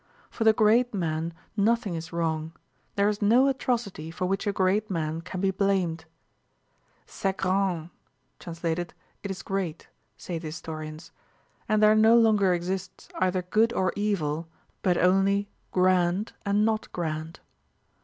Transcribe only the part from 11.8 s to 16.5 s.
there no longer exists either good or evil but only "grand"